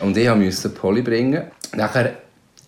Und 0.00 0.16
ich 0.16 0.34
musste 0.34 0.68
Polly 0.68 1.00
bringen. 1.00 1.44
Nachher 1.76 2.24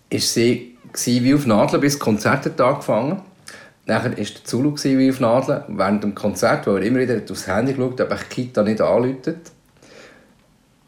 war 0.09 0.19
sie 0.19 1.23
wie 1.23 1.33
auf 1.33 1.45
Nadeln, 1.45 1.81
bis 1.81 1.93
das 1.93 1.99
Konzert 1.99 2.45
hat 2.45 2.61
angefangen 2.61 3.21
Nachher 3.87 4.11
war 4.11 4.15
der 4.17 4.43
Zulu 4.43 4.75
wie 4.75 5.09
auf 5.09 5.21
Nadeln. 5.21 5.63
Während 5.69 6.03
dem 6.03 6.13
Konzert, 6.13 6.67
wo 6.67 6.71
er 6.71 6.81
immer 6.81 6.99
wieder 6.99 7.21
aufs 7.29 7.47
Handy 7.47 7.73
geschaut 7.73 7.99
hat, 8.01 8.09
habe 8.09 8.19
ich 8.21 8.29
Kita 8.29 8.63
nicht 8.63 8.81
angerufen. 8.81 9.35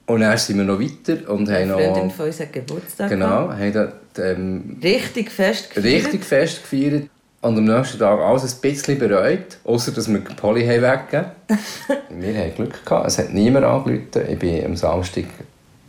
Und 0.06 0.22
dann 0.22 0.38
sind 0.38 0.58
wir 0.58 0.66
noch 0.66 0.82
weiter 0.82 1.30
und 1.32 1.50
haben 1.50 1.68
noch... 1.70 1.80
Freundin 1.80 2.12
von 2.12 2.26
uns 2.26 2.40
hat 2.40 2.52
Geburtstag 2.52 3.10
Genau, 3.10 3.50
haben 3.50 3.74
dort, 3.74 3.94
ähm, 4.18 4.78
Richtig 4.84 5.32
fest 5.32 5.70
gefeiert. 5.70 5.86
Richtig 5.86 6.26
fest 6.26 6.64
gefeiert. 6.64 7.10
Und 7.42 7.58
am 7.58 7.64
nächsten 7.64 8.00
Tag 8.00 8.20
alles 8.20 8.44
ein 8.44 8.60
bisschen 8.60 9.00
bereut, 9.00 9.60
außer 9.64 9.92
dass 9.92 10.12
wir 10.12 10.20
Polly 10.20 10.68
weggegeben 10.68 11.32
wir 12.10 12.38
hatten 12.38 12.56
Glück 12.56 12.84
gehabt, 12.84 13.08
es 13.08 13.18
hat 13.18 13.34
niemand 13.34 13.66
angerufen. 13.66 14.28
Ich 14.28 14.40
bin 14.40 14.66
am 14.66 14.76
Samstag 14.76 15.26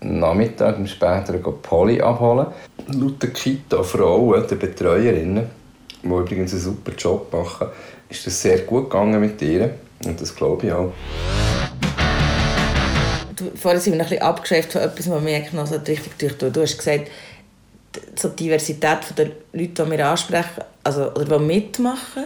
Nachmittag, 0.00 0.76
später 0.86 1.32
Polly 1.38 2.00
abholen. 2.00 2.46
Laut 2.88 3.22
der 3.22 3.30
Kita-Frauen, 3.30 4.46
der 4.48 4.56
Betreuerinnen, 4.56 5.46
die 6.02 6.08
übrigens 6.08 6.52
einen 6.52 6.60
super 6.62 6.92
Job 6.96 7.32
machen, 7.32 7.68
ist 8.08 8.26
das 8.26 8.40
sehr 8.40 8.58
gut 8.60 8.90
gegangen 8.90 9.20
mit 9.20 9.40
ihr. 9.42 9.74
Und 10.04 10.20
das 10.20 10.34
glaube 10.34 10.66
ich 10.66 10.72
auch. 10.72 10.92
Du, 13.36 13.50
vorhin 13.54 13.80
sind 13.80 13.94
wir 13.94 14.00
ein 14.00 14.08
bisschen 14.08 14.22
abgeschäft 14.22 14.72
von 14.72 14.82
etwas, 14.82 15.10
was 15.10 15.22
mir 15.22 15.42
noch 15.52 15.66
so 15.66 15.76
richtig 15.76 16.18
durchtut. 16.18 16.54
Du 16.54 16.62
hast 16.62 16.76
gesagt, 16.76 17.10
die 17.94 18.36
Diversität 18.36 18.98
der 19.16 19.30
Leute, 19.52 19.84
die 19.84 19.90
wir 19.90 20.06
ansprechen, 20.06 20.62
also, 20.84 21.12
oder 21.12 21.38
die 21.38 21.44
mitmachen, 21.44 22.24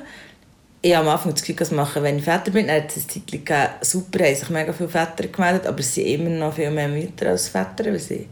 ich 0.83 0.95
habe 0.95 1.09
am 1.09 1.15
Anfang 1.15 1.33
das 1.33 1.41
Gefühl, 1.41 1.57
das 1.57 1.71
machen, 1.71 2.03
wenn 2.03 2.19
ich 2.19 2.25
Väter 2.25 2.51
bin, 2.51 2.67
dann 2.67 2.83
hat 2.83 2.95
es 2.95 3.09
Zeit 3.09 3.27
gegeben, 3.27 3.69
super, 3.81 4.23
haben 4.23 4.35
sich 4.35 4.51
mega 4.51 4.71
viele 4.73 4.91
Väter 4.91 5.29
gemeldet, 5.29 5.67
aber 5.67 5.79
es 5.79 5.95
sind 5.95 6.07
immer 6.07 6.29
noch 6.29 6.53
viel 6.53 6.71
mehr 6.71 6.89
Mütter 6.89 7.31
als 7.31 7.49
Väter, 7.49 7.91
was 7.95 8.11
ich 8.11 8.21
ein 8.21 8.29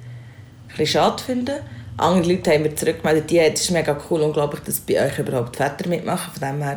bisschen 0.69 0.87
schade 0.87 1.23
finde. 1.23 1.63
Andere 1.97 2.33
Leute 2.33 2.53
haben 2.53 2.63
mir 2.63 2.75
zurückgemeldet, 2.75 3.31
die, 3.31 3.39
es 3.39 3.61
ist 3.61 3.71
mega 3.71 3.97
cool 4.11 4.23
und 4.23 4.33
glaube 4.33 4.57
ich, 4.57 4.65
dass 4.65 4.81
bei 4.81 5.05
euch 5.05 5.19
überhaupt 5.19 5.57
Väter 5.57 5.89
mitmachen, 5.89 6.33
von 6.33 6.49
dem 6.49 6.63
her. 6.63 6.77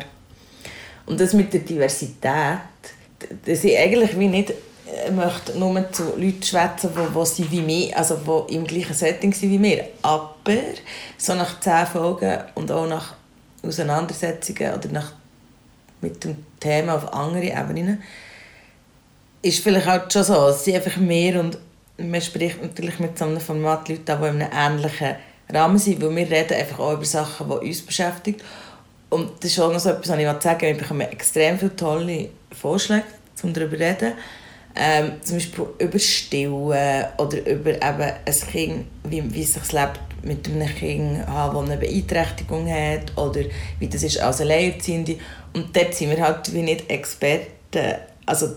Und 1.06 1.20
das 1.20 1.32
mit 1.32 1.52
der 1.52 1.60
Diversität, 1.60 2.60
dass 3.44 3.64
ich 3.64 3.78
eigentlich 3.78 4.18
wie 4.18 4.28
nicht 4.28 4.50
äh, 4.50 5.10
möchte 5.10 5.58
nur 5.58 5.90
zu 5.92 6.16
Leuten 6.16 6.42
schwätzen, 6.42 6.90
die, 6.94 7.18
die 7.18 7.26
sind 7.26 7.50
wie 7.50 7.62
mir, 7.62 7.96
also 7.96 8.16
die 8.48 8.54
im 8.54 8.64
gleichen 8.66 8.94
Setting 8.94 9.32
sind 9.32 9.50
wie 9.50 9.58
mir. 9.58 9.84
Aber 10.02 10.34
so 11.16 11.34
nach 11.34 11.60
zehn 11.60 11.86
Folgen 11.86 12.38
und 12.54 12.70
auch 12.70 12.86
nach 12.86 13.14
Auseinandersetzungen 13.62 14.74
oder 14.74 14.88
nach 14.90 15.12
mit 16.00 16.22
dem 16.24 16.44
Thema 16.60 16.94
auf 16.94 17.12
andere 17.12 17.46
Ebenen, 17.46 18.02
ist 19.42 19.62
vielleicht 19.62 19.88
auch 19.88 20.10
schon 20.10 20.24
so, 20.24 20.48
es 20.48 20.64
sind 20.64 20.76
einfach 20.76 20.96
mehr 20.96 21.40
und 21.40 21.58
man 21.98 22.20
spricht 22.20 22.62
natürlich 22.62 22.98
mit 22.98 23.18
so 23.18 23.24
einem 23.24 23.40
Format 23.40 23.88
Leuten, 23.88 24.04
die 24.04 24.12
in 24.12 24.42
einem 24.42 24.48
ähnlichen 24.52 25.16
Rahmen 25.52 25.78
sind, 25.78 26.02
weil 26.02 26.14
wir 26.14 26.30
reden 26.30 26.54
einfach 26.54 26.78
auch 26.78 26.94
über 26.94 27.04
Sachen, 27.04 27.48
die 27.48 27.68
uns 27.68 27.82
beschäftigen. 27.82 28.38
Und 29.08 29.30
das 29.40 29.52
ist 29.52 29.60
auch 29.60 29.72
noch 29.72 29.78
so 29.78 29.90
etwas, 29.90 30.08
was 30.08 30.18
ich 30.18 30.42
sagen 30.42 30.60
Wir 30.60 30.76
bekommen 30.76 31.00
extrem 31.02 31.58
viele 31.58 31.76
tolle 31.76 32.28
Vorschläge, 32.52 33.04
um 33.42 33.52
darüber 33.52 33.76
zu 33.76 33.82
reden. 33.82 34.12
Ähm, 34.78 35.12
zum 35.22 35.36
Beispiel 35.36 35.66
über 35.78 35.98
Stillen 35.98 36.52
oder 37.16 37.46
über 37.46 37.70
eben 37.70 37.82
ein 37.82 38.40
Kind, 38.50 38.86
wie, 39.04 39.34
wie 39.34 39.42
es 39.42 39.54
sich 39.54 39.72
lebt 39.72 40.00
mit 40.22 40.46
einem 40.48 40.68
Kind, 40.68 41.20
das 41.26 41.56
eine 41.56 41.76
Beeinträchtigung 41.78 42.68
hat 42.68 43.16
oder 43.16 43.40
wie 43.78 43.88
das 43.88 44.02
ist 44.02 44.20
als 44.20 44.42
Alleinerziehende. 44.42 45.16
Und 45.54 45.74
dort 45.74 45.94
sind 45.94 46.10
wir 46.10 46.20
halt 46.20 46.52
wie 46.52 46.62
nicht 46.62 46.90
Experten. 46.90 47.94
Also, 48.26 48.48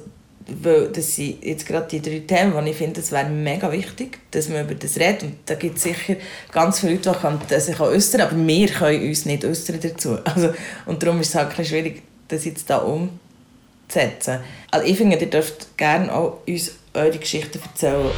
weil 0.62 0.88
das 0.89 1.15
sind 1.15 1.44
jetzt 1.44 1.65
gerade 1.65 1.88
die 1.88 2.01
drei 2.01 2.20
Themen, 2.20 2.63
die 2.63 2.72
ich 2.72 2.77
finde, 2.77 3.00
es 3.00 3.12
wäre 3.12 3.29
mega 3.29 3.72
wichtig, 3.72 4.20
dass 4.32 4.50
man 4.50 4.65
über 4.65 4.75
das 4.75 4.98
redet. 4.98 5.24
Und 5.24 5.36
da 5.46 5.56
gibt 5.56 5.77
es 5.77 5.84
sicher 5.84 6.15
ganz 6.51 6.79
viele 6.79 6.96
Leute, 6.96 7.39
die 7.50 7.60
sich 7.60 7.79
äußern 7.79 8.22
aber 8.22 8.36
wir 8.36 8.68
können 8.68 9.08
uns 9.08 9.25
nicht 9.25 9.46
äußern 9.46 9.79
dazu. 9.82 10.18
Also, 10.25 10.53
und 10.86 11.01
darum 11.01 11.20
ist 11.22 11.29
es 11.29 11.36
halt 11.36 11.53
schwierig, 11.68 12.03
das 12.27 12.46
jetzt 12.46 12.70
da 12.70 12.77
umzusetzen. 12.77 14.39
Also 14.72 14.86
ich 14.86 14.98
finde, 14.98 15.18
ihr 15.18 15.29
dürft 15.29 15.77
gerne 15.77 16.13
auch 16.13 16.39
uns 16.48 16.72
eure 16.94 17.18
Geschichten 17.18 17.60
erzählen. 17.62 18.12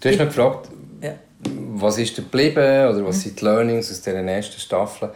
Du 0.00 0.08
hast 0.08 0.18
mich 0.18 0.28
gefragt, 0.28 0.68
ja. 1.02 1.14
was 1.74 1.98
ist 1.98 2.14
geblieben 2.14 2.88
oder 2.88 3.04
was 3.04 3.22
sind 3.22 3.40
die 3.40 3.44
Learnings 3.44 3.90
aus 3.90 4.00
dieser 4.00 4.22
ersten 4.22 4.60
Staffel? 4.60 5.10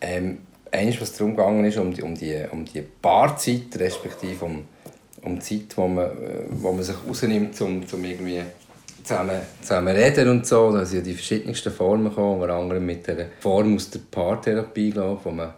Ähm, 0.00 0.38
eines, 0.72 1.00
was 1.00 1.12
darum 1.12 1.36
gegangen 1.36 1.64
ist, 1.64 1.78
um 1.78 1.92
die, 1.92 2.02
um 2.02 2.14
die, 2.14 2.36
um 2.50 2.64
die 2.64 2.82
Paarzeit, 2.82 3.78
respektive 3.78 4.44
um, 4.44 4.64
um 5.22 5.38
die 5.38 5.44
Zeit, 5.66 5.76
wo 5.76 5.88
man, 5.88 6.10
wo 6.50 6.72
man 6.72 6.82
sich 6.82 6.96
rausnimmt, 7.06 7.60
um, 7.60 7.82
um 7.90 8.04
irgendwie 8.04 8.42
zusammen, 9.02 9.40
zusammen 9.60 9.96
reden 9.96 10.28
und 10.28 10.46
so. 10.46 10.72
Da 10.72 10.84
sind 10.84 10.98
ja 10.98 11.04
die 11.04 11.14
verschiedensten 11.14 11.72
Formen 11.72 12.10
gekommen, 12.10 12.40
unter 12.40 12.54
anderem 12.54 12.84
mit 12.84 13.06
der 13.06 13.26
Form 13.40 13.76
aus 13.76 13.90
der 13.90 14.00
Paartherapie, 14.10 14.90
glaube 14.90 15.20
wo 15.24 15.30
man 15.30 15.54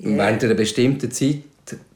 yeah. 0.00 0.16
während 0.16 0.44
einer 0.44 0.54
bestimmten 0.54 1.10
Zeit 1.10 1.42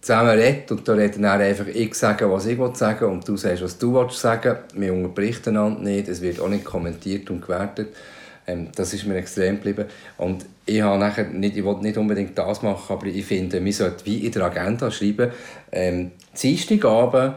zusammen 0.01 0.31
redet 0.31 0.71
und 0.71 0.89
da 0.89 0.95
reden 0.95 1.23
dann 1.23 1.41
einfach 1.41 1.67
ich 1.67 1.95
sagen, 1.95 2.31
was 2.31 2.47
ich 2.47 2.59
sagen 2.75 3.01
will 3.01 3.09
und 3.09 3.29
du 3.29 3.37
sagst, 3.37 3.63
was 3.63 3.79
du 3.79 3.95
willst 3.95 4.19
sagen. 4.19 4.57
Wir 4.75 4.93
unterbrechen 4.93 5.51
einander 5.51 5.81
nicht, 5.81 6.09
es 6.09 6.23
wird 6.23 6.41
auch 6.41 6.49
nicht 6.49 6.65
kommentiert 6.65 7.29
und 7.31 7.43
gewertet. 7.43 7.95
Ähm, 8.49 8.69
das 8.75 8.95
ist 8.95 9.07
mir 9.07 9.17
extrem 9.17 9.57
geblieben. 9.57 9.85
Und 10.17 10.47
ich, 10.65 10.81
habe 10.81 10.99
nachher 10.99 11.25
nicht, 11.25 11.57
ich 11.57 11.65
wollte 11.65 11.83
nicht 11.83 11.99
unbedingt 11.99 12.37
das 12.37 12.63
machen, 12.63 12.93
aber 12.93 13.07
ich 13.07 13.25
finde, 13.25 13.65
wir 13.65 13.73
sollten 13.73 14.07
wie 14.07 14.25
in 14.27 14.33
der 14.33 14.45
Agenda 14.45 14.91
schreiben, 14.91 15.31
ähm, 15.71 16.13
Dienstagabend, 16.41 17.35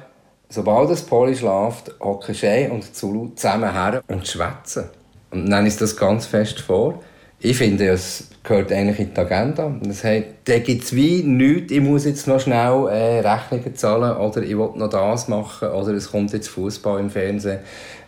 sobald 0.49 0.89
das 0.89 1.03
Poli 1.03 1.35
schläft, 1.35 1.93
hocken 1.99 2.33
Shay 2.33 2.69
und 2.69 2.95
Zulu 2.95 3.29
zusammen 3.35 3.71
her 3.71 4.01
und 4.07 4.27
schwätzen. 4.27 4.85
Und 5.31 5.49
dann 5.49 5.65
ist 5.65 5.81
das 5.81 5.95
ganz 5.95 6.25
fest 6.25 6.61
vor. 6.61 7.01
Ich 7.39 7.57
finde, 7.57 7.87
es 7.87 8.27
gehört 8.43 8.71
eigentlich 8.71 8.99
in 8.99 9.13
die 9.13 9.19
Agenda. 9.19 9.75
Das 9.81 10.03
heißt, 10.03 10.25
da 10.45 10.59
gibt 10.59 10.83
es 10.83 10.95
wie 10.95 11.23
nichts, 11.23 11.71
ich 11.71 11.81
muss 11.81 12.05
jetzt 12.05 12.27
noch 12.27 12.39
schnell 12.39 12.87
äh, 12.89 13.19
Rechnungen 13.27 13.75
zahlen 13.75 14.15
oder 14.17 14.43
ich 14.43 14.57
will 14.57 14.69
noch 14.75 14.89
das 14.89 15.27
machen 15.27 15.69
oder 15.69 15.93
es 15.93 16.11
kommt 16.11 16.33
jetzt 16.33 16.49
Fußball 16.49 16.99
im 16.99 17.09
Fernsehen, 17.09 17.59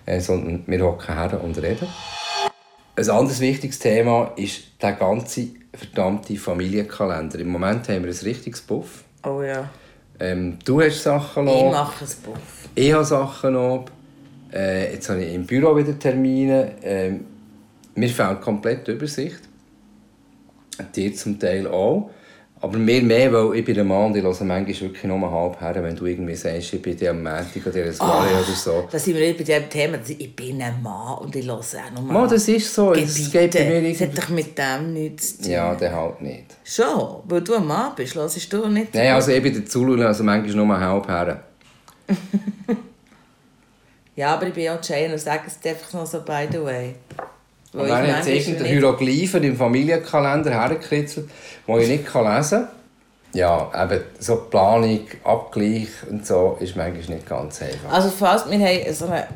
äh, 0.06 0.20
sondern 0.20 0.64
wir 0.68 0.84
hocken 0.84 1.16
her 1.16 1.42
und 1.44 1.58
reden. 1.62 1.88
Ein 2.96 3.10
anderes 3.10 3.40
wichtiges 3.40 3.80
Thema 3.80 4.34
ist 4.36 4.62
der 4.82 4.94
ganze 4.94 5.48
verdammte 5.74 6.36
Familienkalender. 6.36 7.40
Im 7.40 7.50
Moment 7.50 7.88
haben 7.90 8.04
wir 8.04 8.12
ein 8.12 8.24
richtiges 8.24 8.62
Buff. 8.62 9.04
Oh 9.26 9.42
ja. 9.42 9.70
Ähm, 10.20 10.60
du 10.64 10.80
hast 10.82 11.02
Sachen 11.02 11.46
noch. 11.46 11.66
Ich 11.66 11.72
mache 11.72 12.06
ein 12.06 12.12
Buff. 12.24 12.70
Ich 12.76 12.94
habe 12.94 13.04
Sachen 13.04 13.54
noch. 13.54 13.86
Äh, 14.54 14.94
jetzt 14.94 15.10
habe 15.10 15.24
ich 15.24 15.34
im 15.34 15.46
Büro 15.46 15.76
wieder 15.76 15.98
Termine. 15.98 16.74
Ähm, 16.84 17.26
mir 17.96 18.10
fehlt 18.10 18.42
komplett 18.42 18.88
die 18.88 18.92
Übersicht. 18.92 19.40
Dir 20.96 21.16
zum 21.16 21.40
Teil 21.40 21.66
auch. 21.68 22.12
Aber 22.64 22.78
mehr, 22.78 23.02
mehr, 23.02 23.34
weil 23.34 23.58
ich 23.58 23.66
bin 23.66 23.78
ein 23.78 23.86
Mann 23.86 24.06
und 24.06 24.16
ich 24.16 24.24
höre 24.24 24.32
manchmal 24.46 24.68
wirklich 24.68 25.04
nur 25.04 25.30
halb 25.30 25.60
her, 25.60 25.84
wenn 25.84 25.98
du 25.98 26.06
irgendwie 26.06 26.34
sagst, 26.34 26.74
ich 26.74 26.82
bin 26.82 26.96
am 27.10 27.22
Montag 27.22 27.68
oder 27.68 27.84
ein 27.84 27.92
Soiree 27.92 28.30
oh, 28.32 28.38
oder 28.38 28.56
so. 28.56 28.88
Da 28.90 28.98
sind 28.98 29.18
wir 29.18 29.34
bei 29.34 29.44
diesem 29.44 29.70
Thema, 29.70 29.98
ich 30.08 30.34
bin 30.34 30.62
ein 30.62 30.82
Mann 30.82 31.18
und 31.18 31.36
ich 31.36 31.46
höre 31.46 31.56
auch 31.56 31.92
nur 31.94 32.04
Mann, 32.04 32.30
das 32.30 32.48
ist 32.48 32.74
so. 32.74 32.94
Es 32.94 33.30
geht 33.30 33.52
bei 33.52 33.66
mir 33.66 33.92
das 33.92 34.00
hat 34.00 34.18
doch 34.18 34.30
mit 34.30 34.58
dem 34.58 34.94
nichts 34.94 35.36
zu 35.36 35.44
tun. 35.44 35.52
Ja, 35.52 35.76
der 35.76 35.94
halt 35.94 36.22
nicht. 36.22 36.56
Schon? 36.64 37.24
Weil 37.26 37.42
du 37.42 37.56
ein 37.56 37.68
Mann 37.68 37.92
bist, 37.98 38.16
hörst 38.16 38.54
du 38.54 38.70
nicht? 38.70 38.96
Nein, 38.96 39.12
also 39.12 39.32
ich 39.34 39.44
bin 39.44 39.54
der 39.54 39.66
Zulu, 39.66 40.02
also 40.02 40.24
manchmal 40.24 40.66
nur 40.66 40.80
halb 40.80 41.06
her. 41.10 41.44
ja, 44.16 44.36
aber 44.36 44.48
ich 44.48 44.54
bin 44.54 44.70
auch 44.70 44.80
Jane 44.82 45.12
und 45.12 45.20
sage 45.20 45.48
es 45.48 45.70
einfach 45.70 45.92
noch 45.92 46.06
so 46.06 46.22
by 46.22 46.48
the 46.50 46.64
way. 46.64 46.96
Und 47.74 47.90
dann 47.90 48.08
hat 48.08 48.22
es 48.22 48.28
irgendeinen 48.28 48.68
Hieroglyphen 48.68 49.44
im 49.44 49.58
Familienkalender 49.58 50.52
hergekritzelt, 50.52 51.30
den 51.68 51.80
ich 51.80 51.88
nicht 51.88 52.14
lesen 52.14 52.14
kann. 52.14 52.68
Ja, 53.34 53.72
eben 53.84 54.04
so 54.20 54.36
Planung, 54.36 55.08
Abgleich 55.24 55.88
und 56.10 56.26
so 56.26 56.58
ist 56.60 56.76
manchmal 56.76 57.16
nicht 57.16 57.28
ganz 57.28 57.64
einfach. 57.64 57.92
Also 57.92 58.10
fast, 58.10 58.50
wir 58.50 58.60
haben 58.60 58.94
so 58.94 59.08
eine, 59.08 59.28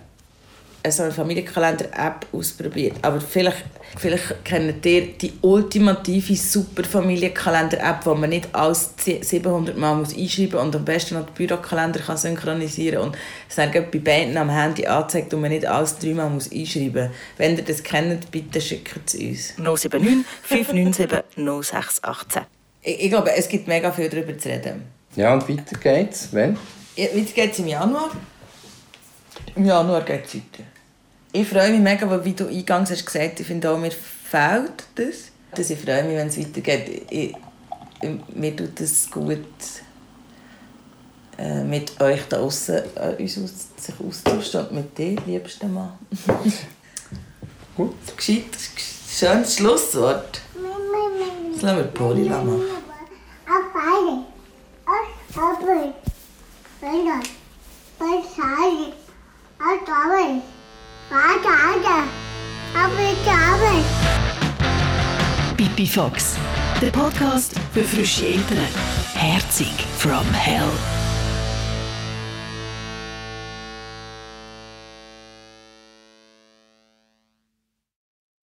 so 0.92 1.04
eine 1.04 1.12
Familienkalender-App 1.12 2.28
ausprobiert. 2.32 2.96
Aber 3.02 3.20
vielleicht, 3.22 3.66
vielleicht 3.98 4.46
kennt 4.46 4.86
ihr 4.86 5.08
die 5.14 5.34
ultimative 5.42 6.36
super 6.36 6.84
Familienkalender-App, 6.84 8.06
wo 8.06 8.16
man 8.16 8.30
nicht 8.30 8.54
alles 8.54 8.92
700 8.98 9.78
Mal 9.78 9.96
muss 9.96 10.16
einschreiben 10.16 10.54
muss 10.54 10.64
und 10.64 10.76
am 10.76 10.86
besten 10.86 11.16
noch 11.16 11.26
den 11.26 11.34
Bürokalender 11.34 12.00
kann 12.00 12.18
synchronisieren 12.18 13.04
und 13.04 13.18
es 13.50 13.56
dann 13.56 13.72
bei 13.72 13.82
beiden 14.00 14.38
am 14.38 14.50
Handy 14.50 14.86
anzeigt 14.86 15.34
und 15.34 15.42
man 15.42 15.52
nicht 15.52 15.66
alles 15.66 15.98
dreimal 15.98 16.30
muss 16.30 16.52
einschreiben 16.52 17.08
muss. 17.08 17.18
Wenn 17.38 17.58
ihr 17.58 17.64
das 17.64 17.84
kennt, 17.84 18.30
bitte 18.32 18.62
schickt 18.62 19.00
es 19.06 19.16
uns. 19.16 19.54
079 19.58 20.26
597 20.44 21.46
0618. 21.46 22.44
Ich, 22.82 23.04
ich 23.04 23.10
glaube, 23.10 23.32
es 23.36 23.48
gibt 23.48 23.68
mega 23.68 23.92
viel 23.92 24.10
darüber 24.10 24.38
zu 24.38 24.50
reden. 24.50 24.84
Ja, 25.16 25.34
und 25.34 25.50
weiter 25.50 25.78
geht's. 25.78 26.30
Wann? 26.32 26.58
Ja, 26.96 27.06
Weiter 27.06 27.34
geht's 27.34 27.60
im 27.60 27.68
Januar. 27.68 28.12
Im 29.56 29.66
Januar 29.66 30.02
geht 30.02 30.26
es 30.26 30.36
weiter. 30.36 30.64
Ich 31.32 31.48
freue 31.48 31.72
mich 31.72 31.82
mega, 31.82 32.10
weil 32.10 32.24
wie 32.26 32.34
du 32.34 32.48
eingangs 32.48 32.92
hast 32.92 33.06
gesagt, 33.06 33.40
ich 33.40 33.48
finde 33.48 33.70
auch, 33.70 33.78
mir 33.78 33.92
fehlt 33.92 34.84
das. 34.96 35.32
Dass 35.56 35.70
ich 35.70 35.80
freue 35.80 36.04
mich, 36.04 36.16
wenn 36.16 36.28
es 36.28 36.40
weitergeht. 36.40 37.06
Ich, 37.10 37.36
ich, 38.02 38.36
mir 38.36 38.56
tut 38.56 38.80
es 38.80 39.10
gut, 39.10 39.46
äh, 41.38 41.64
mit 41.64 42.00
euch 42.02 42.22
da 42.30 42.40
außen 42.40 42.82
äh, 42.96 43.22
uns 43.22 43.38
aus, 43.38 43.52
sich 43.78 43.96
auszutauschen 44.00 44.62
und 44.62 44.72
mit 44.72 44.98
dir, 44.98 45.16
liebster 45.26 45.68
Mann. 45.68 45.94
Gut. 47.76 47.94
Gescheit, 48.16 48.46
schönes 49.08 49.56
Schlusswort. 49.56 50.42
Jetzt 51.52 51.62
lassen 51.62 51.78
wir 51.78 51.84
die 51.84 51.98
Poli 51.98 52.24
machen. 52.24 52.77
Fox, 65.98 66.36
der 66.80 66.92
Podcast 66.92 67.54
für 67.74 67.84
frische 67.84 68.28
Eltern. 68.28 68.60
Herzig 69.16 69.74
from 69.98 70.32
Hell. 70.32 70.70